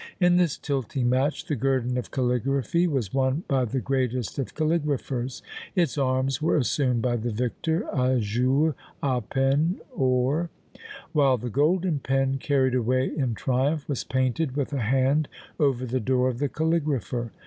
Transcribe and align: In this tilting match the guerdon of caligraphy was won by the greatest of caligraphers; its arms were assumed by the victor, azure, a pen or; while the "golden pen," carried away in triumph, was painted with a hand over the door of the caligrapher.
In 0.19 0.37
this 0.37 0.57
tilting 0.57 1.11
match 1.11 1.45
the 1.45 1.55
guerdon 1.55 1.95
of 1.95 2.09
caligraphy 2.09 2.87
was 2.87 3.13
won 3.13 3.43
by 3.47 3.65
the 3.65 3.79
greatest 3.79 4.39
of 4.39 4.55
caligraphers; 4.55 5.43
its 5.75 5.95
arms 5.95 6.41
were 6.41 6.57
assumed 6.57 7.03
by 7.03 7.17
the 7.17 7.29
victor, 7.29 7.87
azure, 7.93 8.73
a 9.03 9.21
pen 9.21 9.79
or; 9.95 10.49
while 11.11 11.37
the 11.37 11.51
"golden 11.51 11.99
pen," 11.99 12.39
carried 12.39 12.73
away 12.73 13.11
in 13.15 13.35
triumph, 13.35 13.87
was 13.87 14.03
painted 14.03 14.55
with 14.55 14.73
a 14.73 14.79
hand 14.81 15.27
over 15.59 15.85
the 15.85 15.99
door 15.99 16.29
of 16.29 16.39
the 16.39 16.49
caligrapher. 16.49 17.29